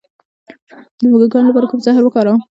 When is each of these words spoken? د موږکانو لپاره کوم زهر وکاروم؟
د 1.01 1.03
موږکانو 1.11 1.49
لپاره 1.49 1.69
کوم 1.69 1.79
زهر 1.85 2.03
وکاروم؟ 2.03 2.41